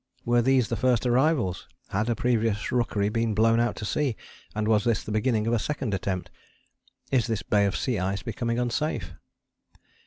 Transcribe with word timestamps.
Were 0.25 0.41
these 0.41 0.69
the 0.69 0.75
first 0.75 1.05
arrivals? 1.05 1.67
Had 1.89 2.09
a 2.09 2.15
previous 2.15 2.71
rookery 2.71 3.07
been 3.09 3.35
blown 3.35 3.59
out 3.59 3.75
to 3.75 3.85
sea 3.85 4.15
and 4.55 4.67
was 4.67 4.83
this 4.83 5.03
the 5.03 5.11
beginning 5.11 5.45
of 5.45 5.53
a 5.53 5.59
second 5.59 5.93
attempt? 5.93 6.31
Is 7.11 7.27
this 7.27 7.43
bay 7.43 7.65
of 7.67 7.77
sea 7.77 7.99
ice 7.99 8.23
becoming 8.23 8.57
unsafe? 8.57 9.13